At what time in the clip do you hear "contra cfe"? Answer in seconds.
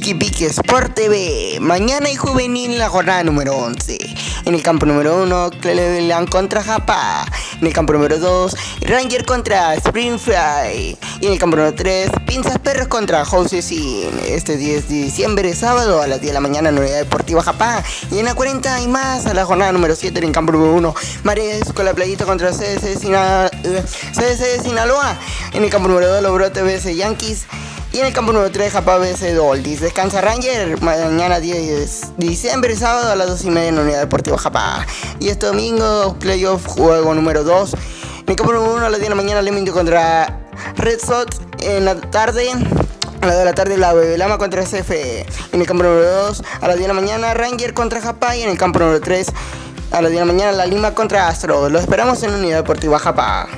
44.38-45.26